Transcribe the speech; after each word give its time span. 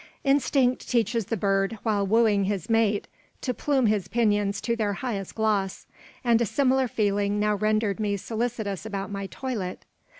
Instinct 0.23 0.89
teaches 0.89 1.27
the 1.27 1.37
bird 1.37 1.77
while 1.83 2.07
wooing 2.07 2.45
his 2.45 2.71
mate 2.71 3.07
to 3.41 3.53
plume 3.53 3.85
his 3.85 4.07
pinions 4.07 4.59
to 4.61 4.75
their 4.75 4.93
highest 4.93 5.35
gloss; 5.35 5.85
and 6.23 6.41
a 6.41 6.45
similar 6.47 6.87
feeling 6.87 7.39
now 7.39 7.53
rendered 7.53 7.99
me 7.99 8.17
solicitous 8.17 8.83
about 8.83 9.11
my 9.11 9.27
toilet. 9.27 9.85